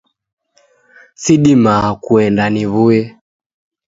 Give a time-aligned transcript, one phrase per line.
[1.21, 3.03] Sidimaa kuenda niw'uye.